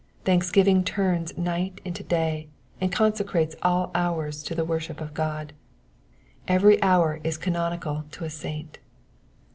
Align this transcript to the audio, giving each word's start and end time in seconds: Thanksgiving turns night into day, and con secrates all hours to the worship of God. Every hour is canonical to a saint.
Thanksgiving 0.25 0.83
turns 0.83 1.37
night 1.37 1.79
into 1.85 2.01
day, 2.01 2.47
and 2.81 2.91
con 2.91 3.11
secrates 3.11 3.53
all 3.61 3.91
hours 3.93 4.41
to 4.41 4.55
the 4.55 4.65
worship 4.65 4.99
of 4.99 5.13
God. 5.13 5.53
Every 6.47 6.81
hour 6.81 7.21
is 7.23 7.37
canonical 7.37 8.05
to 8.13 8.25
a 8.25 8.29
saint. 8.31 8.79